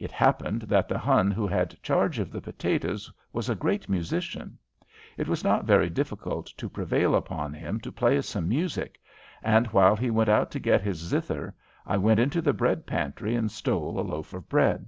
[0.00, 4.56] It happened that the Hun who had charge of the potatoes was a great musician.
[5.16, 9.00] It was not very difficult to prevail upon him to play us some music,
[9.42, 11.52] and while he went out to get his zither
[11.84, 14.86] I went into the bread pantry and stole a loaf of bread.